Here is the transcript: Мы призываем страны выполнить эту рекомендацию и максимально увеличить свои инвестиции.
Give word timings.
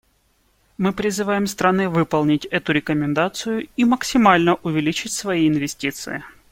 Мы 0.79 0.93
призываем 0.93 1.45
страны 1.45 1.87
выполнить 1.87 2.45
эту 2.47 2.71
рекомендацию 2.71 3.69
и 3.77 3.85
максимально 3.85 4.55
увеличить 4.63 5.11
свои 5.11 5.47
инвестиции. 5.47 6.23